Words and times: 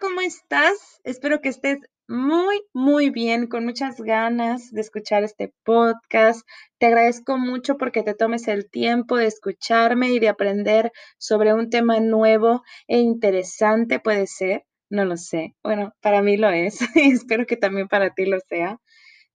¿cómo 0.00 0.22
estás? 0.22 1.00
Espero 1.04 1.40
que 1.40 1.50
estés 1.50 1.78
muy, 2.08 2.62
muy 2.72 3.10
bien, 3.10 3.46
con 3.46 3.64
muchas 3.64 4.00
ganas 4.00 4.70
de 4.70 4.80
escuchar 4.80 5.22
este 5.22 5.52
podcast. 5.64 6.46
Te 6.78 6.86
agradezco 6.86 7.36
mucho 7.36 7.76
porque 7.76 8.02
te 8.02 8.14
tomes 8.14 8.48
el 8.48 8.70
tiempo 8.70 9.16
de 9.16 9.26
escucharme 9.26 10.10
y 10.10 10.18
de 10.18 10.28
aprender 10.28 10.92
sobre 11.18 11.52
un 11.52 11.68
tema 11.68 12.00
nuevo 12.00 12.62
e 12.86 12.98
interesante, 12.98 14.00
puede 14.00 14.26
ser. 14.26 14.64
No 14.88 15.04
lo 15.04 15.16
sé. 15.16 15.56
Bueno, 15.62 15.94
para 16.00 16.22
mí 16.22 16.36
lo 16.36 16.48
es 16.48 16.78
y 16.96 17.12
espero 17.12 17.46
que 17.46 17.56
también 17.56 17.88
para 17.88 18.14
ti 18.14 18.24
lo 18.24 18.38
sea. 18.40 18.80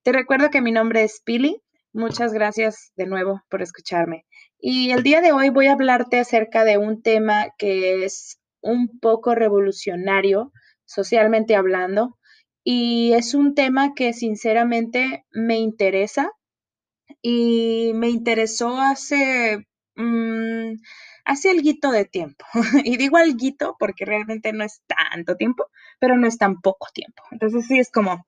Te 0.02 0.12
recuerdo 0.12 0.50
que 0.50 0.62
mi 0.62 0.72
nombre 0.72 1.04
es 1.04 1.22
Pili. 1.24 1.62
Muchas 1.94 2.34
gracias 2.34 2.92
de 2.96 3.06
nuevo 3.06 3.42
por 3.50 3.62
escucharme. 3.62 4.26
Y 4.60 4.90
el 4.92 5.04
día 5.04 5.22
de 5.22 5.34
hoy 5.34 5.50
voy 5.50 5.68
a 5.68 5.74
hablarte 5.74 6.20
acerca 6.20 6.64
de 6.64 6.78
un 6.78 7.02
tema 7.04 7.48
que 7.58 8.06
es 8.06 8.40
un 8.68 9.00
poco 9.00 9.36
revolucionario 9.36 10.52
socialmente 10.86 11.56
hablando 11.56 12.18
y 12.64 13.14
es 13.14 13.34
un 13.34 13.56
tema 13.56 13.94
que 13.94 14.14
sinceramente 14.14 15.26
me 15.32 15.58
interesa 15.58 16.32
y 17.22 17.92
me 17.96 18.10
interesó 18.10 18.80
hace, 18.80 19.66
mm, 19.96 20.74
hace 21.26 21.50
de 21.92 22.06
tiempo. 22.06 22.46
y 22.86 22.98
digo 22.98 23.18
algo 23.18 23.76
porque 23.80 24.06
realmente 24.06 24.52
no 24.54 24.66
es 24.66 24.82
tanto 24.86 25.38
tiempo, 25.38 25.68
pero 26.00 26.18
no 26.18 26.28
es 26.28 26.38
tan 26.38 26.60
poco 26.62 26.88
tiempo. 26.94 27.24
Entonces 27.32 27.68
sí 27.68 27.80
es 27.80 27.90
como 27.90 28.26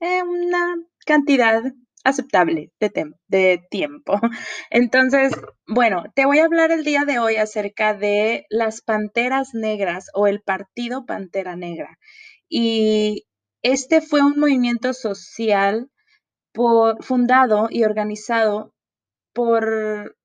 eh, 0.00 0.22
una 0.22 0.76
cantidad 1.06 1.62
aceptable 2.08 2.72
de, 2.80 3.12
de 3.28 3.60
tiempo. 3.70 4.20
Entonces, 4.70 5.32
bueno, 5.66 6.04
te 6.14 6.26
voy 6.26 6.38
a 6.38 6.44
hablar 6.44 6.70
el 6.70 6.84
día 6.84 7.04
de 7.04 7.18
hoy 7.18 7.36
acerca 7.36 7.94
de 7.94 8.46
las 8.50 8.80
Panteras 8.82 9.54
Negras 9.54 10.06
o 10.14 10.26
el 10.26 10.40
Partido 10.40 11.06
Pantera 11.06 11.56
Negra. 11.56 11.98
Y 12.48 13.26
este 13.62 14.00
fue 14.00 14.22
un 14.22 14.38
movimiento 14.38 14.94
social 14.94 15.90
por, 16.52 17.02
fundado 17.04 17.68
y 17.70 17.84
organizado 17.84 18.72
por 19.32 20.16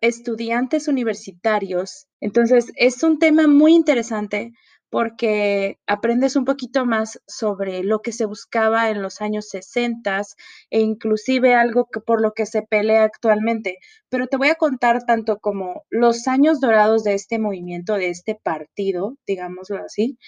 estudiantes 0.00 0.88
universitarios. 0.88 2.08
Entonces, 2.20 2.72
es 2.76 3.02
un 3.02 3.18
tema 3.18 3.46
muy 3.46 3.74
interesante 3.74 4.52
porque 4.92 5.78
aprendes 5.86 6.36
un 6.36 6.44
poquito 6.44 6.84
más 6.84 7.18
sobre 7.26 7.82
lo 7.82 8.02
que 8.02 8.12
se 8.12 8.26
buscaba 8.26 8.90
en 8.90 9.00
los 9.00 9.22
años 9.22 9.48
60 9.48 10.20
e 10.68 10.80
inclusive 10.80 11.54
algo 11.54 11.88
que 11.90 12.00
por 12.00 12.20
lo 12.20 12.34
que 12.34 12.44
se 12.44 12.60
pelea 12.60 13.04
actualmente. 13.04 13.78
Pero 14.10 14.26
te 14.26 14.36
voy 14.36 14.48
a 14.48 14.54
contar 14.54 15.06
tanto 15.06 15.38
como 15.38 15.84
los 15.88 16.28
años 16.28 16.60
dorados 16.60 17.04
de 17.04 17.14
este 17.14 17.38
movimiento, 17.38 17.94
de 17.94 18.10
este 18.10 18.34
partido, 18.34 19.16
digámoslo 19.26 19.78
así, 19.78 20.18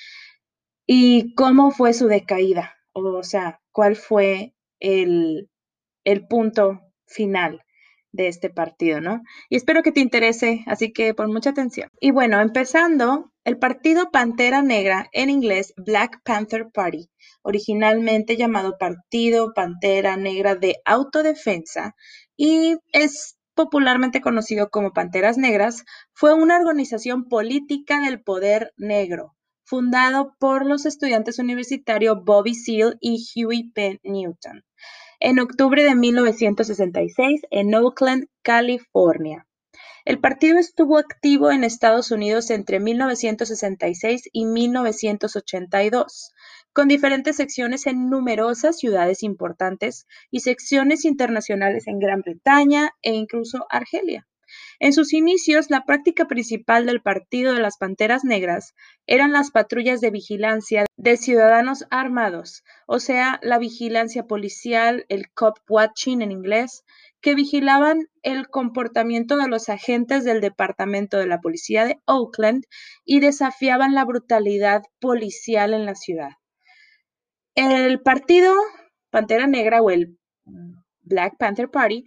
y 0.86 1.34
cómo 1.34 1.70
fue 1.70 1.92
su 1.92 2.06
decaída, 2.08 2.74
o 2.94 3.22
sea, 3.22 3.60
cuál 3.70 3.96
fue 3.96 4.54
el, 4.80 5.50
el 6.04 6.26
punto 6.26 6.80
final 7.06 7.60
de 8.12 8.28
este 8.28 8.48
partido, 8.48 9.02
¿no? 9.02 9.20
Y 9.50 9.56
espero 9.56 9.82
que 9.82 9.92
te 9.92 10.00
interese, 10.00 10.64
así 10.66 10.90
que 10.90 11.12
pon 11.12 11.30
mucha 11.30 11.50
atención. 11.50 11.90
Y 12.00 12.12
bueno, 12.12 12.40
empezando, 12.40 13.33
el 13.44 13.58
partido 13.58 14.10
Pantera 14.10 14.62
Negra, 14.62 15.08
en 15.12 15.30
inglés 15.30 15.74
Black 15.76 16.20
Panther 16.24 16.70
Party, 16.72 17.10
originalmente 17.42 18.36
llamado 18.36 18.76
Partido 18.78 19.52
Pantera 19.54 20.16
Negra 20.16 20.54
de 20.54 20.76
Autodefensa 20.84 21.94
y 22.36 22.76
es 22.92 23.36
popularmente 23.54 24.20
conocido 24.20 24.70
como 24.70 24.92
Panteras 24.92 25.38
Negras, 25.38 25.84
fue 26.12 26.34
una 26.34 26.58
organización 26.58 27.28
política 27.28 28.00
del 28.00 28.22
poder 28.22 28.72
negro, 28.76 29.36
fundado 29.64 30.34
por 30.40 30.66
los 30.66 30.86
estudiantes 30.86 31.38
universitarios 31.38 32.24
Bobby 32.24 32.54
Seale 32.54 32.96
y 33.00 33.24
Huey 33.36 33.70
Penn 33.72 34.00
Newton 34.02 34.64
en 35.20 35.38
octubre 35.38 35.82
de 35.82 35.94
1966 35.94 37.42
en 37.50 37.74
Oakland, 37.74 38.26
California. 38.42 39.46
El 40.04 40.20
partido 40.20 40.58
estuvo 40.58 40.98
activo 40.98 41.50
en 41.50 41.64
Estados 41.64 42.10
Unidos 42.10 42.50
entre 42.50 42.78
1966 42.78 44.28
y 44.32 44.44
1982, 44.44 46.32
con 46.74 46.88
diferentes 46.88 47.36
secciones 47.36 47.86
en 47.86 48.10
numerosas 48.10 48.78
ciudades 48.78 49.22
importantes 49.22 50.06
y 50.30 50.40
secciones 50.40 51.06
internacionales 51.06 51.86
en 51.86 52.00
Gran 52.00 52.20
Bretaña 52.20 52.90
e 53.00 53.14
incluso 53.14 53.66
Argelia. 53.70 54.26
En 54.78 54.92
sus 54.92 55.14
inicios, 55.14 55.70
la 55.70 55.86
práctica 55.86 56.26
principal 56.26 56.84
del 56.84 57.00
Partido 57.00 57.54
de 57.54 57.60
las 57.60 57.78
Panteras 57.78 58.24
Negras 58.24 58.74
eran 59.06 59.32
las 59.32 59.50
patrullas 59.50 60.02
de 60.02 60.10
vigilancia 60.10 60.84
de 60.96 61.16
ciudadanos 61.16 61.86
armados, 61.90 62.62
o 62.86 63.00
sea, 63.00 63.40
la 63.42 63.58
vigilancia 63.58 64.26
policial, 64.26 65.06
el 65.08 65.30
cop 65.32 65.56
watching 65.66 66.20
en 66.20 66.30
inglés, 66.30 66.84
que 67.24 67.34
vigilaban 67.34 68.08
el 68.22 68.48
comportamiento 68.50 69.38
de 69.38 69.48
los 69.48 69.70
agentes 69.70 70.24
del 70.24 70.42
Departamento 70.42 71.16
de 71.16 71.26
la 71.26 71.40
Policía 71.40 71.86
de 71.86 71.98
Oakland 72.04 72.64
y 73.02 73.20
desafiaban 73.20 73.94
la 73.94 74.04
brutalidad 74.04 74.82
policial 75.00 75.72
en 75.72 75.86
la 75.86 75.94
ciudad. 75.94 76.32
El 77.54 78.02
partido 78.02 78.52
Pantera 79.08 79.46
Negra 79.46 79.80
o 79.80 79.88
el 79.88 80.18
Black 81.00 81.38
Panther 81.38 81.70
Party 81.70 82.04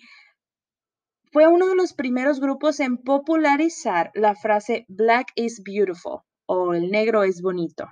fue 1.31 1.47
uno 1.47 1.67
de 1.67 1.75
los 1.75 1.93
primeros 1.93 2.39
grupos 2.39 2.79
en 2.79 2.99
popularizar 2.99 4.11
la 4.13 4.35
frase 4.35 4.85
Black 4.87 5.31
is 5.33 5.63
beautiful 5.65 6.19
o 6.45 6.75
el 6.75 6.91
negro 6.91 7.23
es 7.23 7.41
bonito. 7.41 7.87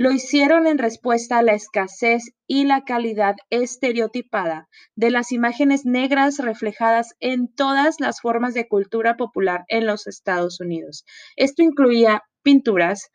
Lo 0.00 0.10
hicieron 0.12 0.66
en 0.66 0.78
respuesta 0.78 1.36
a 1.36 1.42
la 1.42 1.52
escasez 1.52 2.32
y 2.46 2.64
la 2.64 2.84
calidad 2.84 3.36
estereotipada 3.50 4.66
de 4.96 5.10
las 5.10 5.30
imágenes 5.30 5.84
negras 5.84 6.38
reflejadas 6.38 7.14
en 7.20 7.52
todas 7.54 8.00
las 8.00 8.22
formas 8.22 8.54
de 8.54 8.66
cultura 8.66 9.18
popular 9.18 9.64
en 9.68 9.84
los 9.84 10.06
Estados 10.06 10.58
Unidos. 10.58 11.04
Esto 11.36 11.62
incluía 11.62 12.22
pinturas, 12.42 13.10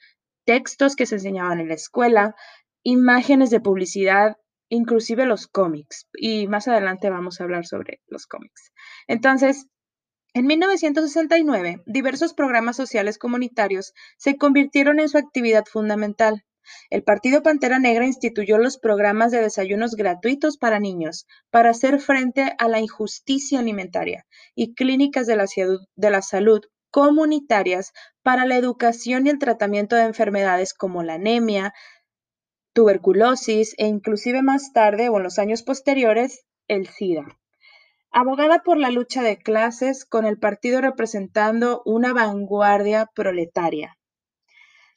textos 0.45 0.95
que 0.95 1.07
se 1.07 1.16
enseñaban 1.16 1.59
en 1.59 1.69
la 1.69 1.74
escuela, 1.74 2.35
imágenes 2.84 3.50
de 3.50 3.62
publicidad, 3.62 4.35
inclusive 4.69 5.25
los 5.25 5.47
cómics. 5.47 6.07
Y 6.13 6.47
más 6.47 6.68
adelante 6.68 7.09
vamos 7.09 7.41
a 7.41 7.45
hablar 7.45 7.66
sobre 7.66 8.00
los 8.06 8.28
cómics. 8.28 8.72
Entonces, 9.07 9.66
en 10.35 10.45
1969, 10.45 11.81
diversos 11.88 12.35
programas 12.35 12.75
sociales 12.75 13.18
comunitarios 13.18 13.94
se 14.18 14.38
convirtieron 14.38 15.00
en 15.00 15.09
su 15.09 15.18
actividad 15.18 15.63
fundamental. 15.66 16.44
El 16.90 17.03
Partido 17.03 17.44
Pantera 17.44 17.80
Negra 17.80 18.06
instituyó 18.06 18.58
los 18.58 18.78
programas 18.78 19.31
de 19.31 19.42
desayunos 19.42 19.96
gratuitos 19.96 20.58
para 20.58 20.80
niños 20.80 21.28
para 21.50 21.72
hacer 21.72 22.00
frente 22.00 22.56
a 22.58 22.68
la 22.68 22.80
injusticia 22.80 23.59
alimentaria 23.59 24.26
y 24.56 24.74
clínicas 24.74 25.28
de 25.28 25.36
la, 25.36 26.22
salud 26.22 26.62
comunitarias 26.92 27.94
para 28.24 28.46
la 28.46 28.58
educación 28.58 29.28
y 29.28 29.30
el 29.30 29.40
tratamiento 29.40 29.96
de 29.96 30.04
enfermedades 30.04 30.74
como 30.74 31.04
la 31.04 31.16
anemia, 31.16 31.74
tuberculosis 32.74 33.74
e 33.78 33.88
inclusive 33.88 34.42
más 34.42 34.74
tarde 34.74 35.09
o 35.09 35.18
en 35.18 35.24
los 35.24 35.40
años 35.40 35.64
posteriores, 35.64 36.46
el 36.68 36.88
SIDA. 36.88 37.25
Abogada 38.12 38.64
por 38.64 38.78
la 38.78 38.92
lucha 38.92 39.22
de 39.24 39.38
clases 39.38 40.06
con 40.06 40.25
el 40.25 40.40
partido 40.40 40.80
representando 40.80 41.81
una 41.86 42.14
vanguardia 42.14 43.09
proletaria. 43.14 43.98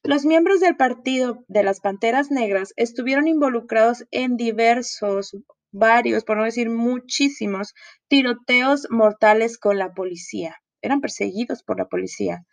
Los 0.09 0.25
miembros 0.25 0.61
del 0.61 0.75
Partido 0.75 1.45
de 1.49 1.63
las 1.63 1.81
Panteras 1.81 2.31
Negras 2.31 2.73
estuvieron 2.77 3.29
involucrados 3.29 4.07
en 4.11 4.39
diversos, 4.39 5.37
varios, 5.71 6.25
por 6.25 6.39
no 6.39 6.45
decir 6.45 6.71
muchísimos, 6.71 7.75
tiroteos 8.09 8.87
mortales 8.89 9.59
con 9.59 9.77
la 9.77 9.93
policía. 9.93 10.57
Eran 10.81 11.03
perseguidos 11.03 11.63
por 11.63 11.77
la 11.77 11.89
policía. 11.89 12.47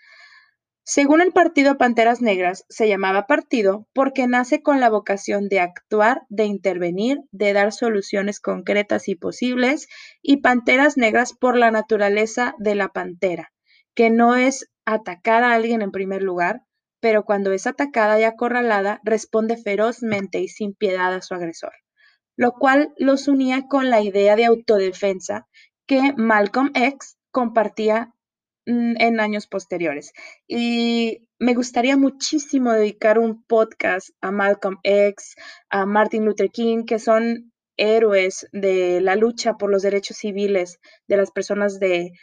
Según 0.84 1.22
el 1.22 1.32
partido 1.32 1.78
Panteras 1.78 2.22
Negras, 2.22 2.66
se 2.68 2.90
llamaba 2.90 3.26
partido 3.26 3.88
porque 3.94 4.28
nace 4.28 4.62
con 4.62 4.82
la 4.82 4.90
vocación 4.90 5.48
de 5.48 5.62
actuar, 5.62 6.24
de 6.28 6.44
intervenir, 6.44 7.20
de 7.32 7.54
dar 7.54 7.72
soluciones 7.72 8.42
concretas 8.42 9.08
y 9.08 9.16
posibles, 9.16 9.88
y 10.22 10.42
Panteras 10.42 10.98
Negras 10.98 11.32
por 11.32 11.56
la 11.56 11.72
naturaleza 11.72 12.54
de 12.58 12.76
la 12.76 12.90
pantera, 12.90 13.54
que 13.94 14.10
no 14.10 14.36
es 14.36 14.70
atacar 14.84 15.44
a 15.44 15.54
alguien 15.54 15.82
en 15.82 15.92
primer 15.92 16.22
lugar, 16.22 16.60
pero 17.06 17.24
cuando 17.24 17.52
es 17.52 17.68
atacada 17.68 18.20
y 18.20 18.24
acorralada, 18.24 19.00
responde 19.04 19.58
ferozmente 19.58 20.40
y 20.40 20.48
sin 20.48 20.74
piedad 20.74 21.14
a 21.14 21.22
su 21.22 21.36
agresor, 21.36 21.74
lo 22.36 22.54
cual 22.54 22.96
los 22.98 23.28
unía 23.28 23.68
con 23.68 23.92
la 23.92 24.02
idea 24.02 24.36
de 24.36 24.46
autodefensa 24.46 25.46
que 25.86 26.14
Malcolm 26.18 26.72
X 26.74 27.20
compartía 27.30 28.16
Mm, 28.68 28.96
en 28.98 29.20
años 29.20 29.46
posteriores. 29.46 30.12
Y 30.48 31.28
me 31.38 31.54
gustaría 31.54 31.98
muchísimo 31.98 32.72
dedicar 32.74 33.20
un 33.20 33.44
podcast 33.44 34.10
a 34.22 34.32
Malcolm 34.32 34.80
X, 34.82 35.36
a 35.70 35.86
Martin 35.86 36.26
Luther 36.26 36.50
King, 36.50 36.86
que 36.86 36.98
son 36.98 37.52
héroes 37.78 38.48
de 38.54 39.02
la 39.02 39.16
lucha 39.16 39.54
por 39.58 39.70
los 39.70 39.84
derechos 39.84 40.18
civiles 40.18 40.80
de 41.08 41.18
las 41.18 41.30
personas 41.30 41.80
de, 41.80 42.14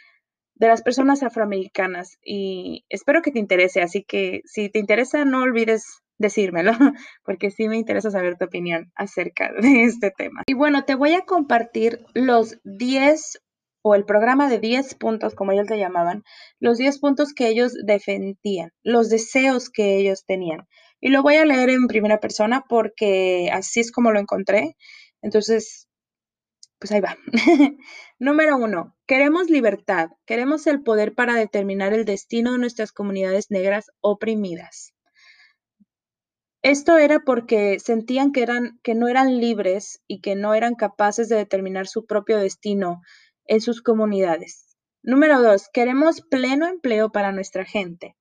de 0.63 0.69
las 0.69 0.81
personas 0.81 1.23
afroamericanas 1.23 2.17
y 2.23 2.85
espero 2.87 3.21
que 3.21 3.31
te 3.31 3.39
interese, 3.39 3.81
así 3.81 4.01
que 4.01 4.43
si 4.45 4.69
te 4.69 4.79
interesa 4.79 5.25
no 5.25 5.41
olvides 5.43 6.01
decírmelo, 6.17 6.71
porque 7.25 7.51
sí 7.51 7.67
me 7.67 7.75
interesa 7.75 8.11
saber 8.11 8.37
tu 8.37 8.45
opinión 8.45 8.89
acerca 8.95 9.51
de 9.61 9.83
este 9.83 10.11
tema. 10.11 10.43
Y 10.47 10.53
bueno, 10.53 10.85
te 10.85 10.95
voy 10.95 11.15
a 11.15 11.25
compartir 11.25 12.05
los 12.13 12.59
10 12.63 13.41
o 13.81 13.93
el 13.93 14.05
programa 14.05 14.47
de 14.47 14.59
10 14.59 14.95
puntos, 14.95 15.35
como 15.35 15.51
ellos 15.51 15.69
le 15.69 15.79
llamaban, 15.79 16.23
los 16.61 16.77
10 16.77 16.97
puntos 16.99 17.33
que 17.33 17.49
ellos 17.49 17.73
defendían, 17.85 18.69
los 18.83 19.09
deseos 19.09 19.69
que 19.69 19.97
ellos 19.97 20.23
tenían. 20.25 20.61
Y 21.01 21.09
lo 21.09 21.23
voy 21.23 21.35
a 21.35 21.43
leer 21.43 21.71
en 21.71 21.87
primera 21.87 22.19
persona 22.19 22.63
porque 22.69 23.49
así 23.51 23.81
es 23.81 23.91
como 23.91 24.13
lo 24.13 24.19
encontré. 24.21 24.77
Entonces, 25.21 25.89
pues 26.83 26.91
ahí 26.91 26.99
va. 26.99 27.15
Número 28.19 28.57
uno, 28.57 28.93
queremos 29.07 29.49
libertad, 29.49 30.09
queremos 30.25 30.67
el 30.67 30.83
poder 30.83 31.15
para 31.15 31.33
determinar 31.35 31.93
el 31.93 32.03
destino 32.03 32.51
de 32.51 32.57
nuestras 32.57 32.91
comunidades 32.91 33.49
negras 33.51 33.89
oprimidas. 34.01 34.93
Esto 36.61 36.97
era 36.97 37.21
porque 37.21 37.79
sentían 37.79 38.33
que, 38.33 38.43
eran, 38.43 38.81
que 38.83 38.95
no 38.95 39.07
eran 39.07 39.39
libres 39.39 40.01
y 40.07 40.19
que 40.19 40.35
no 40.35 40.55
eran 40.55 40.75
capaces 40.75 41.29
de 41.29 41.37
determinar 41.37 41.87
su 41.87 42.05
propio 42.05 42.37
destino 42.37 42.99
en 43.45 43.61
sus 43.61 43.81
comunidades. 43.81 44.75
Número 45.03 45.41
dos, 45.41 45.69
queremos 45.71 46.19
pleno 46.19 46.67
empleo 46.67 47.13
para 47.13 47.31
nuestra 47.31 47.63
gente. 47.63 48.17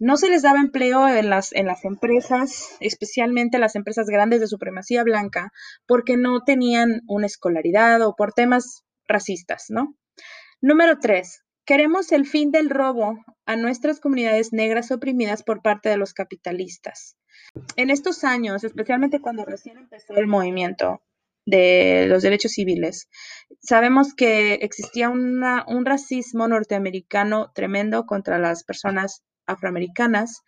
No 0.00 0.16
se 0.16 0.28
les 0.28 0.42
daba 0.42 0.60
empleo 0.60 1.08
en 1.08 1.30
las, 1.30 1.52
en 1.52 1.66
las 1.66 1.84
empresas, 1.84 2.76
especialmente 2.80 3.58
las 3.58 3.76
empresas 3.76 4.06
grandes 4.06 4.40
de 4.40 4.46
supremacía 4.46 5.04
blanca, 5.04 5.52
porque 5.86 6.16
no 6.16 6.42
tenían 6.44 7.02
una 7.06 7.26
escolaridad 7.26 8.02
o 8.02 8.14
por 8.16 8.32
temas 8.32 8.84
racistas, 9.06 9.66
¿no? 9.68 9.96
Número 10.60 10.98
tres, 11.00 11.42
queremos 11.64 12.12
el 12.12 12.26
fin 12.26 12.50
del 12.50 12.70
robo 12.70 13.18
a 13.46 13.56
nuestras 13.56 14.00
comunidades 14.00 14.52
negras 14.52 14.90
oprimidas 14.90 15.42
por 15.42 15.62
parte 15.62 15.88
de 15.88 15.96
los 15.96 16.14
capitalistas. 16.14 17.16
En 17.76 17.90
estos 17.90 18.24
años, 18.24 18.64
especialmente 18.64 19.20
cuando 19.20 19.44
recién 19.44 19.76
empezó 19.78 20.14
el 20.14 20.26
movimiento 20.26 21.02
de 21.44 22.06
los 22.08 22.22
derechos 22.22 22.52
civiles, 22.52 23.08
sabemos 23.60 24.14
que 24.14 24.54
existía 24.54 25.10
un 25.10 25.84
racismo 25.84 26.46
norteamericano 26.46 27.50
tremendo 27.52 28.06
contra 28.06 28.38
las 28.38 28.64
personas 28.64 29.22
afroamericanas 29.52 30.42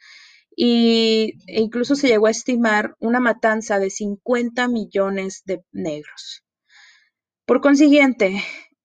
y, 0.57 1.35
e 1.47 1.61
incluso 1.61 1.95
se 1.95 2.09
llegó 2.09 2.27
a 2.27 2.31
estimar 2.31 2.97
una 3.01 3.21
matanza 3.21 3.79
de 3.79 3.91
50 3.91 4.69
millones 4.69 5.43
de 5.45 5.63
negros. 5.73 6.45
Por 7.47 7.61
consiguiente, 7.61 8.43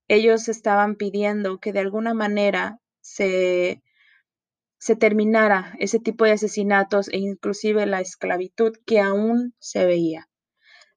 ellos 0.08 0.50
estaban 0.50 0.96
pidiendo 0.96 1.60
que 1.60 1.72
de 1.72 1.80
alguna 1.80 2.14
manera 2.14 2.80
se, 3.02 3.82
se 4.78 4.96
terminara 4.96 5.76
ese 5.80 6.00
tipo 6.00 6.26
de 6.26 6.32
asesinatos 6.32 7.10
e 7.10 7.18
inclusive 7.18 7.86
la 7.86 8.02
esclavitud 8.02 8.74
que 8.86 9.00
aún 9.00 9.54
se 9.60 9.86
veía. 9.86 10.28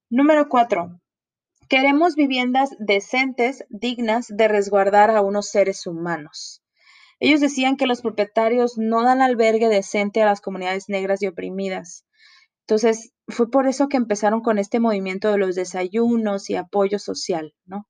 Número 0.08 0.48
cuatro, 0.48 1.00
queremos 1.68 2.16
viviendas 2.16 2.70
decentes, 2.78 3.64
dignas 3.68 4.26
de 4.28 4.48
resguardar 4.48 5.10
a 5.10 5.20
unos 5.20 5.50
seres 5.50 5.86
humanos. 5.86 6.61
Ellos 7.24 7.40
decían 7.40 7.76
que 7.76 7.86
los 7.86 8.02
propietarios 8.02 8.78
no 8.78 9.04
dan 9.04 9.22
albergue 9.22 9.68
decente 9.68 10.20
a 10.22 10.26
las 10.26 10.40
comunidades 10.40 10.88
negras 10.88 11.22
y 11.22 11.28
oprimidas. 11.28 12.04
Entonces, 12.66 13.12
fue 13.28 13.48
por 13.48 13.68
eso 13.68 13.86
que 13.86 13.96
empezaron 13.96 14.40
con 14.40 14.58
este 14.58 14.80
movimiento 14.80 15.30
de 15.30 15.38
los 15.38 15.54
desayunos 15.54 16.50
y 16.50 16.56
apoyo 16.56 16.98
social, 16.98 17.54
¿no? 17.64 17.86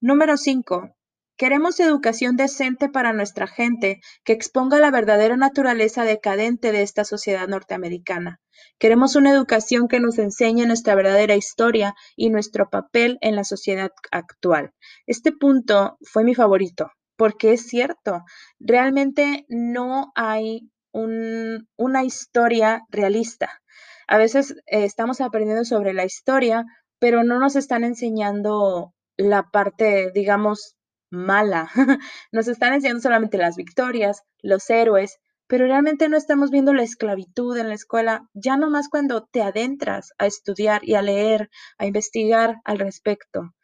Número 0.00 0.38
5. 0.38 0.96
Queremos 1.36 1.78
educación 1.78 2.36
decente 2.36 2.88
para 2.88 3.12
nuestra 3.12 3.46
gente 3.46 4.00
que 4.24 4.32
exponga 4.32 4.78
la 4.78 4.90
verdadera 4.90 5.36
naturaleza 5.36 6.04
decadente 6.04 6.72
de 6.72 6.80
esta 6.80 7.04
sociedad 7.04 7.46
norteamericana. 7.46 8.40
Queremos 8.78 9.14
una 9.14 9.30
educación 9.30 9.88
que 9.88 10.00
nos 10.00 10.18
enseñe 10.18 10.64
nuestra 10.64 10.94
verdadera 10.94 11.36
historia 11.36 11.94
y 12.16 12.30
nuestro 12.30 12.70
papel 12.70 13.18
en 13.20 13.36
la 13.36 13.44
sociedad 13.44 13.90
actual. 14.10 14.72
Este 15.06 15.32
punto 15.32 15.98
fue 16.00 16.24
mi 16.24 16.34
favorito 16.34 16.90
porque 17.16 17.52
es 17.52 17.66
cierto, 17.66 18.24
realmente 18.58 19.46
no 19.48 20.12
hay 20.14 20.70
una 20.92 22.04
historia 22.04 22.82
realista. 22.88 23.60
A 24.06 24.16
veces 24.18 24.52
eh, 24.66 24.84
estamos 24.84 25.20
aprendiendo 25.20 25.64
sobre 25.64 25.92
la 25.92 26.04
historia, 26.04 26.64
pero 26.98 27.24
no 27.24 27.40
nos 27.40 27.56
están 27.56 27.84
enseñando 27.84 28.94
la 29.16 29.50
parte, 29.50 30.10
digamos, 30.14 30.76
mala. 31.10 31.70
Nos 32.32 32.48
están 32.48 32.74
enseñando 32.74 33.02
solamente 33.02 33.38
las 33.38 33.56
victorias, 33.56 34.22
los 34.42 34.68
héroes, 34.68 35.18
pero 35.46 35.66
realmente 35.66 36.08
no 36.08 36.16
estamos 36.16 36.50
viendo 36.50 36.72
la 36.72 36.82
esclavitud 36.82 37.56
en 37.56 37.68
la 37.68 37.74
escuela, 37.74 38.28
ya 38.32 38.56
nomás 38.56 38.88
cuando 38.88 39.24
te 39.24 39.42
adentras 39.42 40.12
a 40.18 40.26
estudiar 40.26 40.82
y 40.84 40.94
a 40.94 41.02
leer, 41.02 41.50
a 41.78 41.86
investigar 41.86 42.56
al 42.64 42.78
respecto. 42.78 43.54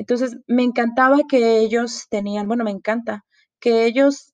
Entonces, 0.00 0.38
me 0.46 0.62
encantaba 0.62 1.18
que 1.28 1.58
ellos 1.58 2.06
tenían, 2.08 2.48
bueno, 2.48 2.64
me 2.64 2.70
encanta, 2.70 3.26
que 3.60 3.84
ellos 3.84 4.32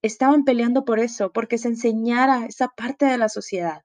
estaban 0.00 0.44
peleando 0.44 0.84
por 0.84 1.00
eso, 1.00 1.32
porque 1.32 1.58
se 1.58 1.66
enseñara 1.66 2.46
esa 2.46 2.68
parte 2.68 3.06
de 3.06 3.18
la 3.18 3.28
sociedad. 3.28 3.82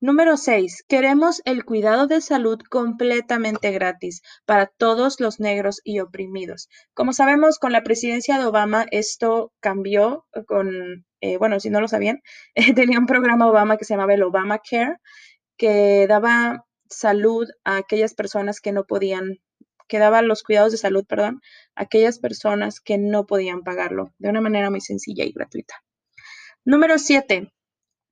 Número 0.00 0.36
6. 0.36 0.84
Queremos 0.86 1.42
el 1.46 1.64
cuidado 1.64 2.06
de 2.06 2.20
salud 2.20 2.60
completamente 2.70 3.72
gratis 3.72 4.22
para 4.44 4.66
todos 4.66 5.18
los 5.18 5.40
negros 5.40 5.80
y 5.82 5.98
oprimidos. 5.98 6.68
Como 6.94 7.12
sabemos, 7.12 7.58
con 7.58 7.72
la 7.72 7.82
presidencia 7.82 8.38
de 8.38 8.44
Obama 8.44 8.86
esto 8.92 9.52
cambió 9.58 10.26
con, 10.46 11.04
eh, 11.20 11.38
bueno, 11.38 11.58
si 11.58 11.70
no 11.70 11.80
lo 11.80 11.88
sabían, 11.88 12.20
tenía 12.76 13.00
un 13.00 13.06
programa 13.06 13.48
Obama 13.48 13.78
que 13.78 13.84
se 13.84 13.94
llamaba 13.94 14.14
el 14.14 14.22
Obamacare, 14.22 14.98
que 15.56 16.06
daba 16.08 16.64
salud 16.88 17.48
a 17.64 17.78
aquellas 17.78 18.14
personas 18.14 18.60
que 18.60 18.70
no 18.70 18.84
podían 18.84 19.40
que 19.86 19.98
daba 19.98 20.22
los 20.22 20.42
cuidados 20.42 20.72
de 20.72 20.78
salud, 20.78 21.04
perdón, 21.06 21.40
a 21.74 21.82
aquellas 21.82 22.18
personas 22.18 22.80
que 22.80 22.98
no 22.98 23.26
podían 23.26 23.62
pagarlo 23.62 24.12
de 24.18 24.28
una 24.28 24.40
manera 24.40 24.70
muy 24.70 24.80
sencilla 24.80 25.24
y 25.24 25.32
gratuita. 25.32 25.74
Número 26.64 26.98
7. 26.98 27.52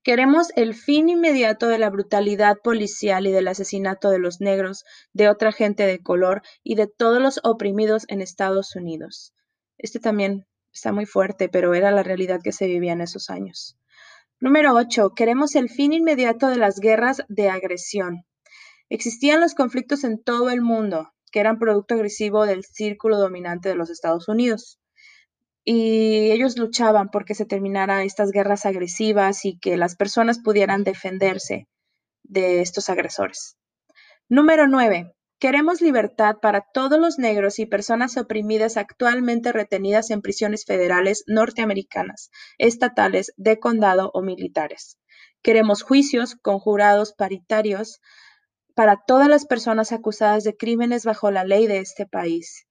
Queremos 0.05 0.53
el 0.55 0.75
fin 0.75 1.09
inmediato 1.09 1.67
de 1.67 1.79
la 1.79 1.89
brutalidad 1.89 2.59
policial 2.63 3.27
y 3.27 3.33
del 3.33 3.49
asesinato 3.49 4.11
de 4.11 4.19
los 4.19 4.41
negros, 4.41 4.85
de 5.15 5.31
otra 5.31 5.51
gente 5.51 5.87
de 5.87 6.03
color 6.03 6.43
y 6.63 6.75
de 6.75 6.87
todos 6.87 7.23
los 7.23 7.41
oprimidos 7.43 8.05
en 8.09 8.21
Estados 8.21 8.77
Unidos. 8.77 9.35
Este 9.79 10.01
también 10.01 10.47
está 10.75 10.93
muy 10.93 11.07
fuerte, 11.07 11.49
pero 11.49 11.73
era 11.73 11.91
la 11.91 12.03
realidad 12.03 12.41
que 12.45 12.53
se 12.53 12.67
vivía 12.67 12.93
en 12.93 13.01
esos 13.01 13.31
años. 13.31 13.79
Número 14.41 14.75
8. 14.75 15.15
Queremos 15.17 15.55
el 15.55 15.71
fin 15.71 15.95
inmediato 15.95 16.49
de 16.49 16.57
las 16.57 16.81
guerras 16.81 17.23
de 17.29 17.49
agresión. 17.49 18.27
Existían 18.91 19.41
los 19.41 19.55
conflictos 19.55 20.05
en 20.05 20.23
todo 20.23 20.51
el 20.51 20.61
mundo, 20.61 21.14
que 21.35 21.41
eran 21.41 21.59
producto 21.59 21.95
agresivo 21.95 22.47
del 22.47 22.63
círculo 22.63 23.19
dominante 23.19 23.69
de 23.69 23.75
los 23.75 23.91
Estados 23.91 24.29
Unidos. 24.29 24.79
Y 25.65 26.31
ellos 26.31 26.57
luchaban 26.57 27.09
porque 27.09 27.35
se 27.35 27.45
terminaran 27.45 28.03
estas 28.03 28.31
guerras 28.31 28.67
agresivas 28.67 29.45
y 29.45 29.59
que 29.59 29.77
las 29.77 29.97
personas 29.97 30.39
pudieran 30.39 30.85
defenderse 30.85 31.67
de 32.23 32.61
estos 32.61 32.89
agresores. 32.89 33.57
Número 34.29 34.69
9. 34.69 35.13
Queremos 35.41 35.81
libertad 35.81 36.37
para 36.41 36.67
todos 36.73 37.01
los 37.01 37.19
negros 37.19 37.59
y 37.59 37.67
personas 37.67 38.17
oprimidas 38.17 38.77
actualmente 38.77 39.51
retenidas 39.51 40.13
en 40.13 40.23
prisiones 40.23 40.65
federales 40.65 41.25
norteamericanas, 41.27 42.31
estatales, 42.59 43.33
de 43.37 43.59
condado 43.59 44.13
o 44.15 44.23
militares. 44.23 45.01
Queremos 45.43 45.83
juicios 45.83 46.37
con 46.37 46.61
jurados 46.61 47.13
paritarios 47.13 48.01
para 48.75 49.03
todas 49.07 49.29
las 49.29 49.47
personas 49.47 49.93
acusadas 49.93 50.45
de 50.45 50.57
crímenes 50.57 51.05
bajo 51.05 51.31
la 51.31 51.45
ley 51.45 51.67
de 51.67 51.79
este 51.79 52.07
país. 52.07 52.67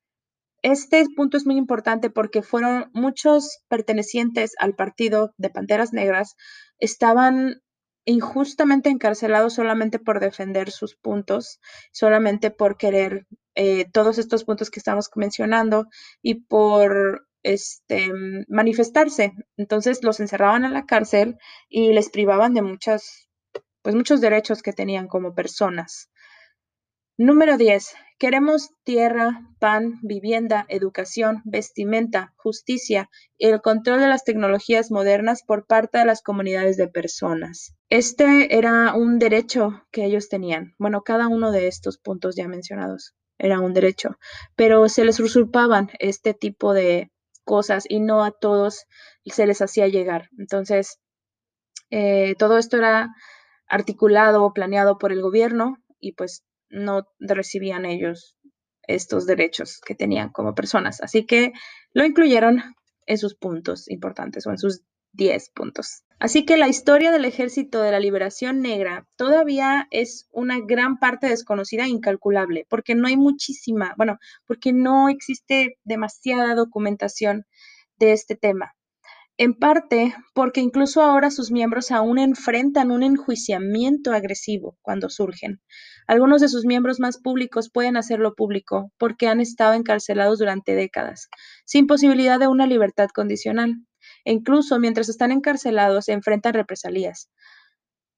Este 0.61 1.03
punto 1.15 1.35
es 1.35 1.45
muy 1.45 1.57
importante 1.57 2.09
porque 2.09 2.41
fueron 2.41 2.89
muchos 2.93 3.59
pertenecientes 3.67 4.53
al 4.59 4.75
partido 4.75 5.33
de 5.37 5.49
Panteras 5.49 5.91
Negras 5.91 6.35
estaban 6.79 7.61
injustamente 8.05 8.89
encarcelados 8.89 9.53
solamente 9.53 9.99
por 9.99 10.19
defender 10.19 10.71
sus 10.71 10.95
puntos, 10.95 11.59
solamente 11.91 12.51
por 12.51 12.77
querer 12.77 13.25
eh, 13.55 13.89
todos 13.91 14.17
estos 14.17 14.43
puntos 14.45 14.69
que 14.69 14.79
estamos 14.79 15.09
mencionando 15.15 15.87
y 16.21 16.45
por 16.45 17.27
este, 17.43 18.11
manifestarse. 18.47 19.33
Entonces 19.57 20.03
los 20.03 20.19
encerraban 20.19 20.65
en 20.65 20.73
la 20.73 20.85
cárcel 20.85 21.37
y 21.69 21.93
les 21.93 22.09
privaban 22.09 22.53
de 22.53 22.61
muchas 22.61 23.27
pues 23.83 23.95
muchos 23.95 24.21
derechos 24.21 24.63
que 24.63 24.73
tenían 24.73 25.07
como 25.07 25.35
personas. 25.35 26.09
Número 27.17 27.57
10. 27.57 27.93
Queremos 28.17 28.71
tierra, 28.83 29.47
pan, 29.59 29.99
vivienda, 30.01 30.65
educación, 30.67 31.43
vestimenta, 31.45 32.33
justicia 32.37 33.09
y 33.37 33.47
el 33.47 33.61
control 33.61 33.99
de 33.99 34.07
las 34.07 34.23
tecnologías 34.23 34.89
modernas 34.89 35.43
por 35.43 35.67
parte 35.67 35.99
de 35.99 36.05
las 36.05 36.23
comunidades 36.23 36.75
de 36.75 36.87
personas. 36.87 37.75
Este 37.89 38.57
era 38.57 38.95
un 38.95 39.19
derecho 39.19 39.85
que 39.91 40.05
ellos 40.05 40.27
tenían. 40.27 40.73
Bueno, 40.79 41.03
cada 41.03 41.27
uno 41.27 41.51
de 41.51 41.67
estos 41.67 41.99
puntos 41.99 42.35
ya 42.35 42.47
mencionados 42.47 43.13
era 43.37 43.59
un 43.59 43.73
derecho, 43.73 44.17
pero 44.55 44.89
se 44.89 45.05
les 45.05 45.19
usurpaban 45.19 45.91
este 45.99 46.33
tipo 46.33 46.73
de 46.73 47.11
cosas 47.43 47.83
y 47.87 47.99
no 47.99 48.23
a 48.23 48.31
todos 48.31 48.85
se 49.25 49.45
les 49.45 49.61
hacía 49.61 49.87
llegar. 49.87 50.29
Entonces, 50.37 50.99
eh, 51.91 52.33
todo 52.39 52.57
esto 52.57 52.77
era 52.77 53.13
articulado 53.67 54.43
o 54.43 54.53
planeado 54.53 54.97
por 54.97 55.11
el 55.11 55.21
gobierno 55.21 55.77
y 55.99 56.13
pues 56.13 56.45
no 56.69 57.07
recibían 57.19 57.85
ellos 57.85 58.37
estos 58.87 59.25
derechos 59.25 59.79
que 59.85 59.95
tenían 59.95 60.29
como 60.29 60.55
personas. 60.55 61.01
Así 61.01 61.25
que 61.25 61.53
lo 61.93 62.05
incluyeron 62.05 62.61
en 63.05 63.17
sus 63.17 63.35
puntos 63.35 63.89
importantes 63.89 64.45
o 64.47 64.51
en 64.51 64.57
sus 64.57 64.83
10 65.13 65.49
puntos. 65.51 66.03
Así 66.19 66.45
que 66.45 66.57
la 66.57 66.67
historia 66.67 67.11
del 67.11 67.25
Ejército 67.25 67.81
de 67.81 67.91
la 67.91 67.99
Liberación 67.99 68.61
Negra 68.61 69.07
todavía 69.15 69.87
es 69.91 70.27
una 70.31 70.59
gran 70.59 70.97
parte 70.97 71.27
desconocida 71.27 71.83
e 71.83 71.89
incalculable, 71.89 72.65
porque 72.69 72.95
no 72.95 73.07
hay 73.07 73.17
muchísima, 73.17 73.93
bueno, 73.97 74.17
porque 74.47 74.73
no 74.73 75.09
existe 75.09 75.77
demasiada 75.83 76.55
documentación 76.55 77.45
de 77.97 78.13
este 78.13 78.35
tema. 78.35 78.73
En 79.37 79.55
parte 79.55 80.13
porque 80.35 80.61
incluso 80.61 81.01
ahora 81.01 81.31
sus 81.31 81.51
miembros 81.51 81.91
aún 81.91 82.19
enfrentan 82.19 82.91
un 82.91 83.01
enjuiciamiento 83.03 84.11
agresivo 84.11 84.77
cuando 84.81 85.09
surgen. 85.09 85.61
Algunos 86.07 86.41
de 86.41 86.49
sus 86.49 86.65
miembros 86.65 86.99
más 86.99 87.17
públicos 87.17 87.71
pueden 87.71 87.97
hacerlo 87.97 88.35
público 88.35 88.91
porque 88.97 89.27
han 89.27 89.41
estado 89.41 89.73
encarcelados 89.73 90.37
durante 90.39 90.75
décadas, 90.75 91.29
sin 91.65 91.87
posibilidad 91.87 92.39
de 92.39 92.47
una 92.47 92.67
libertad 92.67 93.09
condicional. 93.13 93.75
E 94.25 94.33
incluso 94.33 94.79
mientras 94.79 95.09
están 95.09 95.31
encarcelados 95.31 96.09
enfrentan 96.09 96.53
represalias. 96.53 97.29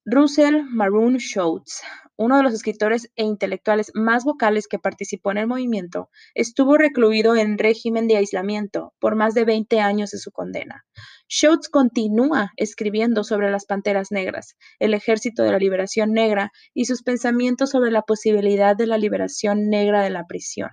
Russell 0.07 0.61
Maroon 0.69 1.17
Schultz, 1.17 1.81
uno 2.15 2.37
de 2.37 2.43
los 2.43 2.53
escritores 2.53 3.11
e 3.15 3.23
intelectuales 3.23 3.91
más 3.95 4.23
vocales 4.23 4.67
que 4.67 4.77
participó 4.77 5.31
en 5.31 5.39
el 5.39 5.47
movimiento, 5.47 6.11
estuvo 6.35 6.77
recluido 6.77 7.35
en 7.35 7.57
régimen 7.57 8.07
de 8.07 8.17
aislamiento 8.17 8.93
por 8.99 9.15
más 9.15 9.33
de 9.33 9.45
20 9.45 9.79
años 9.79 10.11
de 10.11 10.19
su 10.19 10.31
condena. 10.31 10.85
Schultz 11.27 11.69
continúa 11.69 12.51
escribiendo 12.55 13.23
sobre 13.23 13.49
las 13.49 13.65
Panteras 13.65 14.11
Negras, 14.11 14.55
el 14.77 14.93
Ejército 14.93 15.41
de 15.41 15.51
la 15.51 15.57
Liberación 15.57 16.11
Negra 16.11 16.51
y 16.75 16.85
sus 16.85 17.01
pensamientos 17.01 17.71
sobre 17.71 17.89
la 17.89 18.03
posibilidad 18.03 18.75
de 18.75 18.85
la 18.85 18.99
liberación 18.99 19.69
negra 19.69 20.03
de 20.03 20.11
la 20.11 20.27
prisión. 20.27 20.69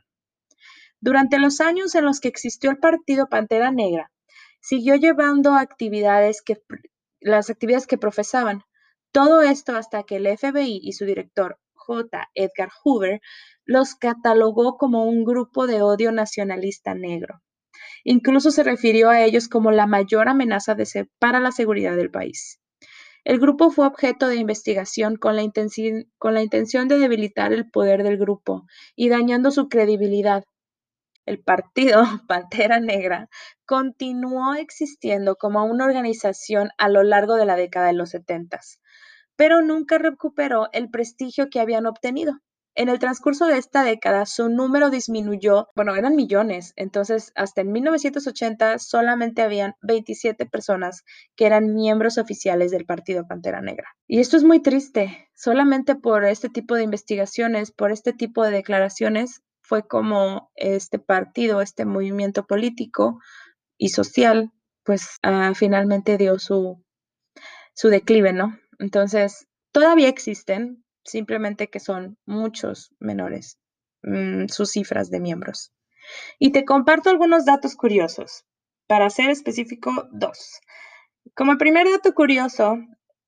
Durante 1.00 1.38
los 1.38 1.62
años 1.62 1.94
en 1.94 2.04
los 2.04 2.20
que 2.20 2.28
existió 2.28 2.70
el 2.70 2.76
Partido 2.76 3.28
Pantera 3.30 3.70
Negra, 3.70 4.12
siguió 4.60 4.94
llevando 4.96 5.54
actividades 5.54 6.42
que, 6.42 6.62
las 7.20 7.48
actividades 7.48 7.86
que 7.86 7.96
profesaban, 7.96 8.62
todo 9.12 9.42
esto 9.42 9.76
hasta 9.76 10.04
que 10.04 10.16
el 10.16 10.26
FBI 10.26 10.80
y 10.82 10.92
su 10.92 11.04
director, 11.04 11.58
J. 11.74 12.30
Edgar 12.34 12.70
Hoover, 12.82 13.20
los 13.64 13.94
catalogó 13.94 14.78
como 14.78 15.04
un 15.04 15.24
grupo 15.24 15.66
de 15.66 15.82
odio 15.82 16.12
nacionalista 16.12 16.94
negro. 16.94 17.42
Incluso 18.04 18.50
se 18.50 18.62
refirió 18.62 19.10
a 19.10 19.22
ellos 19.22 19.48
como 19.48 19.70
la 19.70 19.86
mayor 19.86 20.28
amenaza 20.28 20.76
para 21.18 21.40
la 21.40 21.52
seguridad 21.52 21.94
del 21.94 22.10
país. 22.10 22.58
El 23.24 23.38
grupo 23.38 23.70
fue 23.70 23.86
objeto 23.86 24.28
de 24.28 24.36
investigación 24.36 25.16
con 25.16 25.36
la, 25.36 25.42
con 26.18 26.34
la 26.34 26.42
intención 26.42 26.88
de 26.88 26.98
debilitar 26.98 27.52
el 27.52 27.70
poder 27.70 28.02
del 28.02 28.16
grupo 28.16 28.66
y 28.96 29.10
dañando 29.10 29.50
su 29.50 29.68
credibilidad. 29.68 30.44
El 31.24 31.38
partido 31.40 32.02
Pantera 32.26 32.80
Negra 32.80 33.28
continuó 33.66 34.54
existiendo 34.54 35.36
como 35.36 35.64
una 35.64 35.84
organización 35.84 36.70
a 36.78 36.88
lo 36.88 37.04
largo 37.04 37.36
de 37.36 37.46
la 37.46 37.56
década 37.56 37.88
de 37.88 37.92
los 37.92 38.10
setentas 38.10 38.80
pero 39.36 39.62
nunca 39.62 39.98
recuperó 39.98 40.68
el 40.72 40.90
prestigio 40.90 41.48
que 41.50 41.60
habían 41.60 41.86
obtenido. 41.86 42.40
En 42.74 42.88
el 42.88 42.98
transcurso 42.98 43.46
de 43.46 43.58
esta 43.58 43.84
década, 43.84 44.24
su 44.24 44.48
número 44.48 44.88
disminuyó, 44.88 45.68
bueno, 45.76 45.94
eran 45.94 46.16
millones, 46.16 46.72
entonces 46.76 47.30
hasta 47.34 47.60
en 47.60 47.70
1980 47.70 48.78
solamente 48.78 49.42
habían 49.42 49.74
27 49.82 50.46
personas 50.46 51.04
que 51.36 51.44
eran 51.44 51.74
miembros 51.74 52.16
oficiales 52.16 52.70
del 52.70 52.86
Partido 52.86 53.26
Pantera 53.26 53.60
Negra. 53.60 53.88
Y 54.06 54.20
esto 54.20 54.38
es 54.38 54.44
muy 54.44 54.62
triste, 54.62 55.28
solamente 55.34 55.96
por 55.96 56.24
este 56.24 56.48
tipo 56.48 56.74
de 56.74 56.84
investigaciones, 56.84 57.72
por 57.72 57.92
este 57.92 58.14
tipo 58.14 58.42
de 58.42 58.52
declaraciones, 58.52 59.42
fue 59.60 59.86
como 59.86 60.50
este 60.54 60.98
partido, 60.98 61.60
este 61.60 61.84
movimiento 61.84 62.46
político 62.46 63.20
y 63.76 63.90
social, 63.90 64.50
pues 64.82 65.18
ah, 65.22 65.52
finalmente 65.54 66.16
dio 66.16 66.38
su, 66.38 66.82
su 67.74 67.88
declive, 67.88 68.32
¿no? 68.32 68.58
Entonces, 68.82 69.46
todavía 69.70 70.08
existen, 70.08 70.84
simplemente 71.04 71.70
que 71.70 71.78
son 71.78 72.18
muchos 72.26 72.92
menores 72.98 73.60
mm, 74.02 74.46
sus 74.48 74.72
cifras 74.72 75.08
de 75.08 75.20
miembros. 75.20 75.72
Y 76.40 76.50
te 76.50 76.64
comparto 76.64 77.08
algunos 77.08 77.44
datos 77.44 77.76
curiosos. 77.76 78.44
Para 78.88 79.08
ser 79.08 79.30
específico, 79.30 80.08
dos. 80.10 80.58
Como 81.36 81.58
primer 81.58 81.88
dato 81.88 82.12
curioso, 82.12 82.76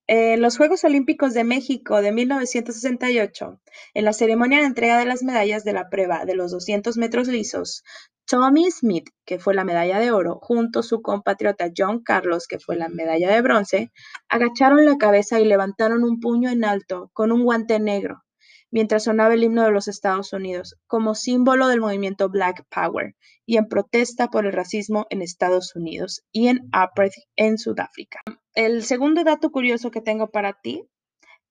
en 0.08 0.42
los 0.42 0.56
Juegos 0.56 0.82
Olímpicos 0.82 1.34
de 1.34 1.44
México 1.44 2.02
de 2.02 2.10
1968, 2.10 3.60
en 3.94 4.04
la 4.04 4.12
ceremonia 4.12 4.58
de 4.58 4.66
entrega 4.66 4.98
de 4.98 5.06
las 5.06 5.22
medallas 5.22 5.62
de 5.62 5.72
la 5.72 5.88
prueba 5.88 6.24
de 6.24 6.34
los 6.34 6.50
200 6.50 6.96
metros 6.96 7.28
lisos, 7.28 7.84
Tommy 8.26 8.70
Smith, 8.70 9.10
que 9.26 9.38
fue 9.38 9.54
la 9.54 9.64
medalla 9.64 9.98
de 9.98 10.10
oro, 10.10 10.38
junto 10.40 10.80
a 10.80 10.82
su 10.82 11.02
compatriota 11.02 11.70
John 11.76 12.02
Carlos, 12.02 12.46
que 12.46 12.58
fue 12.58 12.76
la 12.76 12.88
medalla 12.88 13.30
de 13.30 13.42
bronce, 13.42 13.92
agacharon 14.28 14.84
la 14.84 14.96
cabeza 14.96 15.40
y 15.40 15.44
levantaron 15.44 16.04
un 16.04 16.20
puño 16.20 16.48
en 16.50 16.64
alto 16.64 17.10
con 17.12 17.32
un 17.32 17.44
guante 17.44 17.78
negro, 17.80 18.24
mientras 18.70 19.04
sonaba 19.04 19.34
el 19.34 19.44
himno 19.44 19.62
de 19.62 19.72
los 19.72 19.88
Estados 19.88 20.32
Unidos, 20.32 20.76
como 20.86 21.14
símbolo 21.14 21.68
del 21.68 21.80
movimiento 21.80 22.28
Black 22.30 22.66
Power 22.74 23.14
y 23.44 23.58
en 23.58 23.68
protesta 23.68 24.28
por 24.28 24.46
el 24.46 24.52
racismo 24.52 25.06
en 25.10 25.20
Estados 25.20 25.76
Unidos 25.76 26.24
y 26.32 26.48
en 26.48 26.68
apartheid 26.72 27.24
en 27.36 27.58
Sudáfrica. 27.58 28.20
El 28.54 28.84
segundo 28.84 29.22
dato 29.22 29.50
curioso 29.50 29.90
que 29.90 30.00
tengo 30.00 30.30
para 30.30 30.54
ti 30.54 30.88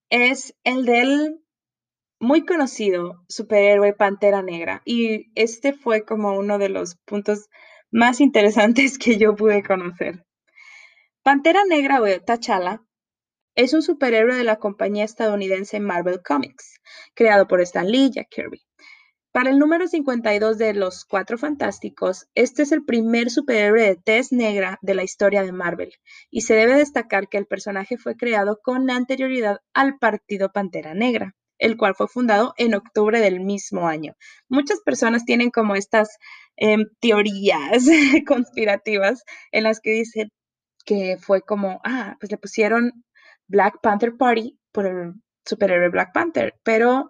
es 0.10 0.56
el 0.64 0.86
del 0.86 1.43
muy 2.24 2.46
conocido 2.46 3.22
superhéroe 3.28 3.94
Pantera 3.94 4.42
Negra 4.42 4.82
y 4.86 5.30
este 5.36 5.74
fue 5.74 6.06
como 6.06 6.38
uno 6.38 6.58
de 6.58 6.70
los 6.70 6.96
puntos 6.96 7.50
más 7.92 8.22
interesantes 8.22 8.98
que 8.98 9.18
yo 9.18 9.36
pude 9.36 9.62
conocer. 9.62 10.26
Pantera 11.22 11.66
Negra 11.66 12.02
o 12.02 12.06
T'Challa 12.06 12.82
es 13.56 13.74
un 13.74 13.82
superhéroe 13.82 14.38
de 14.38 14.46
la 14.46 14.56
compañía 14.56 15.04
estadounidense 15.04 15.82
Marvel 15.82 16.22
Comics, 16.24 16.80
creado 17.14 17.46
por 17.46 17.60
Stan 17.60 17.86
Lee 17.86 18.06
y 18.06 18.12
Jack 18.12 18.30
Kirby. 18.30 18.62
Para 19.34 19.50
el 19.50 19.60
número 19.60 19.88
52 19.88 20.58
de 20.58 20.74
Los 20.76 21.04
Cuatro 21.04 21.38
Fantásticos, 21.38 22.28
este 22.36 22.64
es 22.64 22.72
el 22.72 22.86
primer 22.86 23.32
superhéroe 23.32 23.82
de 23.82 23.96
tez 23.98 24.32
negra 24.32 24.80
de 24.82 24.96
la 24.96 25.04
historia 25.04 25.44
de 25.44 25.52
Marvel, 25.52 25.92
y 26.30 26.42
se 26.42 26.54
debe 26.54 26.76
destacar 26.76 27.28
que 27.28 27.38
el 27.38 27.48
personaje 27.48 27.98
fue 27.98 28.16
creado 28.16 28.60
con 28.64 28.90
anterioridad 28.90 29.58
al 29.74 29.98
Partido 29.98 30.52
Pantera 30.54 30.94
Negra 30.94 31.36
el 31.64 31.78
cual 31.78 31.96
fue 31.96 32.10
fundado 32.10 32.54
en 32.58 32.76
octubre 32.76 33.22
del 33.22 33.40
mismo 33.40 33.88
año. 33.88 34.16
Muchas 34.50 34.82
personas 34.82 35.24
tienen 35.24 35.50
como 35.50 35.76
estas 35.76 36.18
em, 36.58 36.86
teorías 37.00 37.86
conspirativas 38.28 39.24
en 39.54 39.64
las 39.64 39.80
que 39.80 39.92
dicen 39.92 40.30
que 40.86 41.18
fue 41.18 41.42
como, 41.42 41.80
ah, 41.86 42.18
pues 42.20 42.32
le 42.32 42.38
pusieron 42.38 42.92
Black 43.48 43.80
Panther 43.82 44.18
Party 44.18 44.60
por 44.74 44.86
el 44.86 45.14
superhéroe 45.46 45.88
Black 45.88 46.12
Panther, 46.14 46.54
pero 46.64 47.10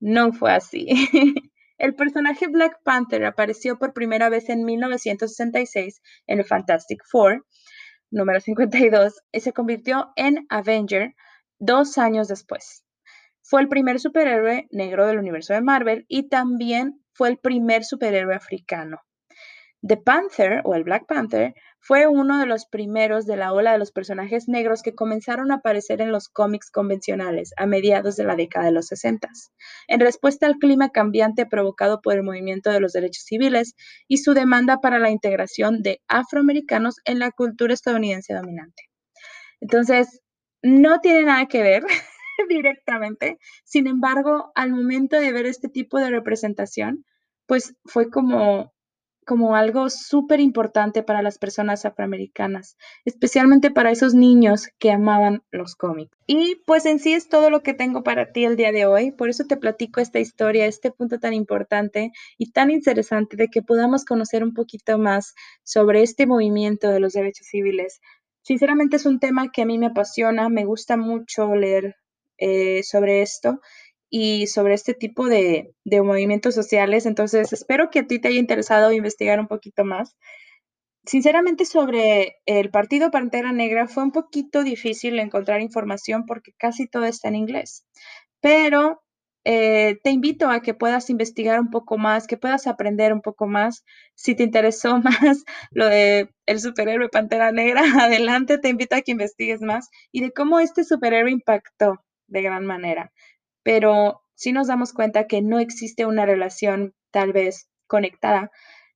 no 0.00 0.32
fue 0.32 0.52
así. 0.52 0.86
El 1.78 1.94
personaje 1.94 2.48
Black 2.48 2.80
Panther 2.84 3.24
apareció 3.24 3.78
por 3.78 3.92
primera 3.92 4.28
vez 4.28 4.48
en 4.48 4.64
1966 4.64 6.00
en 6.28 6.38
el 6.38 6.44
Fantastic 6.44 7.02
Four, 7.08 7.44
número 8.10 8.40
52, 8.40 9.20
y 9.32 9.40
se 9.40 9.52
convirtió 9.52 10.12
en 10.14 10.46
Avenger 10.48 11.14
dos 11.58 11.98
años 11.98 12.28
después. 12.28 12.81
Fue 13.42 13.60
el 13.60 13.68
primer 13.68 14.00
superhéroe 14.00 14.68
negro 14.70 15.06
del 15.06 15.18
universo 15.18 15.52
de 15.52 15.62
Marvel 15.62 16.04
y 16.08 16.28
también 16.28 17.02
fue 17.12 17.28
el 17.28 17.38
primer 17.38 17.84
superhéroe 17.84 18.34
africano. 18.34 19.00
The 19.84 19.96
Panther 19.96 20.60
o 20.64 20.76
el 20.76 20.84
Black 20.84 21.06
Panther 21.06 21.54
fue 21.80 22.06
uno 22.06 22.38
de 22.38 22.46
los 22.46 22.66
primeros 22.66 23.26
de 23.26 23.36
la 23.36 23.52
ola 23.52 23.72
de 23.72 23.78
los 23.78 23.90
personajes 23.90 24.46
negros 24.46 24.80
que 24.80 24.94
comenzaron 24.94 25.50
a 25.50 25.56
aparecer 25.56 26.00
en 26.00 26.12
los 26.12 26.28
cómics 26.28 26.70
convencionales 26.70 27.52
a 27.56 27.66
mediados 27.66 28.14
de 28.14 28.22
la 28.22 28.36
década 28.36 28.66
de 28.66 28.70
los 28.70 28.86
60, 28.86 29.28
en 29.88 29.98
respuesta 29.98 30.46
al 30.46 30.58
clima 30.58 30.90
cambiante 30.90 31.46
provocado 31.46 32.00
por 32.00 32.14
el 32.14 32.22
movimiento 32.22 32.70
de 32.70 32.78
los 32.78 32.92
derechos 32.92 33.24
civiles 33.24 33.74
y 34.06 34.18
su 34.18 34.34
demanda 34.34 34.78
para 34.80 35.00
la 35.00 35.10
integración 35.10 35.82
de 35.82 36.00
afroamericanos 36.06 37.00
en 37.04 37.18
la 37.18 37.32
cultura 37.32 37.74
estadounidense 37.74 38.34
dominante. 38.34 38.84
Entonces, 39.60 40.20
no 40.62 41.00
tiene 41.00 41.24
nada 41.24 41.46
que 41.46 41.64
ver 41.64 41.82
directamente. 42.48 43.38
Sin 43.64 43.86
embargo, 43.86 44.52
al 44.54 44.70
momento 44.70 45.18
de 45.18 45.32
ver 45.32 45.46
este 45.46 45.68
tipo 45.68 45.98
de 45.98 46.10
representación, 46.10 47.04
pues 47.46 47.74
fue 47.84 48.10
como, 48.10 48.72
como 49.26 49.56
algo 49.56 49.90
súper 49.90 50.40
importante 50.40 51.02
para 51.02 51.22
las 51.22 51.38
personas 51.38 51.84
afroamericanas, 51.84 52.76
especialmente 53.04 53.70
para 53.70 53.90
esos 53.90 54.14
niños 54.14 54.68
que 54.78 54.90
amaban 54.90 55.42
los 55.50 55.76
cómics. 55.76 56.16
Y 56.26 56.56
pues 56.66 56.86
en 56.86 56.98
sí 56.98 57.12
es 57.12 57.28
todo 57.28 57.50
lo 57.50 57.62
que 57.62 57.74
tengo 57.74 58.02
para 58.02 58.32
ti 58.32 58.44
el 58.44 58.56
día 58.56 58.72
de 58.72 58.86
hoy, 58.86 59.12
por 59.12 59.28
eso 59.28 59.44
te 59.44 59.56
platico 59.56 60.00
esta 60.00 60.18
historia, 60.18 60.66
este 60.66 60.90
punto 60.90 61.18
tan 61.18 61.34
importante 61.34 62.12
y 62.38 62.52
tan 62.52 62.70
interesante 62.70 63.36
de 63.36 63.48
que 63.48 63.62
podamos 63.62 64.04
conocer 64.04 64.42
un 64.42 64.54
poquito 64.54 64.98
más 64.98 65.34
sobre 65.62 66.02
este 66.02 66.26
movimiento 66.26 66.88
de 66.90 67.00
los 67.00 67.12
derechos 67.12 67.46
civiles. 67.48 68.00
Sinceramente 68.42 68.96
es 68.96 69.06
un 69.06 69.20
tema 69.20 69.52
que 69.52 69.62
a 69.62 69.66
mí 69.66 69.78
me 69.78 69.86
apasiona, 69.86 70.48
me 70.48 70.64
gusta 70.64 70.96
mucho 70.96 71.54
leer 71.54 71.96
eh, 72.42 72.82
sobre 72.82 73.22
esto 73.22 73.60
y 74.10 74.46
sobre 74.48 74.74
este 74.74 74.94
tipo 74.94 75.28
de, 75.28 75.74
de 75.84 76.02
movimientos 76.02 76.54
sociales. 76.54 77.06
Entonces, 77.06 77.52
espero 77.52 77.90
que 77.90 78.00
a 78.00 78.06
ti 78.06 78.20
te 78.20 78.28
haya 78.28 78.38
interesado 78.40 78.92
investigar 78.92 79.40
un 79.40 79.48
poquito 79.48 79.84
más 79.84 80.16
sinceramente 81.04 81.64
sobre 81.64 82.36
el 82.46 82.70
partido 82.70 83.10
Pantera 83.10 83.52
Negra 83.52 83.88
fue 83.88 84.04
un 84.04 84.12
poquito 84.12 84.62
difícil 84.64 85.18
encontrar 85.18 85.60
información 85.60 86.24
porque 86.26 86.52
casi 86.56 86.86
todo 86.88 87.04
está 87.04 87.28
en 87.28 87.36
inglés. 87.36 87.84
Pero 88.40 89.02
eh, 89.44 89.98
te 90.04 90.10
invito 90.10 90.48
a 90.50 90.62
que 90.62 90.74
puedas 90.74 91.10
investigar 91.10 91.58
un 91.60 91.70
poco 91.70 91.98
más, 91.98 92.26
que 92.26 92.36
puedas 92.36 92.66
aprender 92.66 93.12
un 93.12 93.22
poco 93.22 93.46
más. 93.46 93.84
Si 94.14 94.34
te 94.34 94.44
interesó 94.44 94.98
más 95.02 95.44
lo 95.72 95.86
de 95.88 96.30
el 96.46 96.60
superhéroe 96.60 97.08
Pantera 97.08 97.52
Negra, 97.52 97.82
adelante, 98.00 98.58
te 98.58 98.68
invito 98.68 98.96
a 98.96 99.02
que 99.02 99.12
investigues 99.12 99.60
más 99.62 99.88
y 100.12 100.20
de 100.22 100.32
cómo 100.32 100.60
este 100.60 100.84
superhéroe 100.84 101.30
impactó 101.32 101.96
de 102.32 102.42
gran 102.42 102.66
manera. 102.66 103.12
Pero 103.62 104.22
sí 104.34 104.52
nos 104.52 104.66
damos 104.66 104.92
cuenta 104.92 105.26
que 105.26 105.42
no 105.42 105.60
existe 105.60 106.06
una 106.06 106.26
relación 106.26 106.94
tal 107.10 107.32
vez 107.32 107.68
conectada 107.86 108.50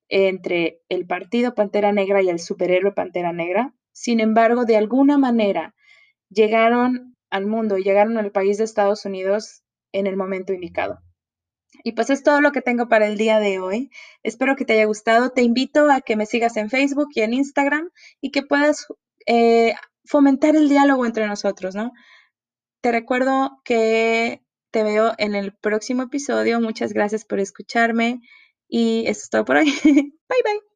entre 0.08 0.80
el 0.88 1.06
partido 1.06 1.54
Pantera 1.54 1.92
Negra 1.92 2.22
y 2.22 2.28
el 2.28 2.40
superhéroe 2.40 2.92
Pantera 2.92 3.32
Negra. 3.32 3.74
Sin 3.92 4.20
embargo, 4.20 4.64
de 4.64 4.76
alguna 4.76 5.18
manera 5.18 5.74
llegaron 6.28 7.14
al 7.30 7.46
mundo, 7.46 7.76
llegaron 7.76 8.18
al 8.18 8.32
país 8.32 8.58
de 8.58 8.64
Estados 8.64 9.04
Unidos 9.04 9.62
en 9.92 10.06
el 10.06 10.16
momento 10.16 10.52
indicado. 10.52 11.00
Y 11.84 11.92
pues 11.92 12.10
es 12.10 12.22
todo 12.22 12.40
lo 12.40 12.52
que 12.52 12.62
tengo 12.62 12.88
para 12.88 13.06
el 13.06 13.18
día 13.18 13.38
de 13.38 13.58
hoy. 13.58 13.90
Espero 14.22 14.56
que 14.56 14.64
te 14.64 14.74
haya 14.74 14.86
gustado. 14.86 15.30
Te 15.30 15.42
invito 15.42 15.90
a 15.90 16.00
que 16.00 16.16
me 16.16 16.26
sigas 16.26 16.56
en 16.56 16.70
Facebook 16.70 17.08
y 17.14 17.20
en 17.20 17.34
Instagram 17.34 17.90
y 18.20 18.30
que 18.30 18.42
puedas 18.42 18.86
eh, 19.26 19.74
fomentar 20.04 20.56
el 20.56 20.68
diálogo 20.68 21.04
entre 21.04 21.26
nosotros, 21.26 21.74
¿no? 21.74 21.92
Te 22.86 22.92
recuerdo 22.92 23.62
que 23.64 24.44
te 24.70 24.84
veo 24.84 25.12
en 25.18 25.34
el 25.34 25.52
próximo 25.52 26.04
episodio. 26.04 26.60
Muchas 26.60 26.92
gracias 26.92 27.24
por 27.24 27.40
escucharme. 27.40 28.20
Y 28.68 29.08
eso 29.08 29.22
es 29.24 29.28
todo 29.28 29.44
por 29.44 29.56
hoy. 29.56 29.64
bye 29.84 30.42
bye. 30.44 30.75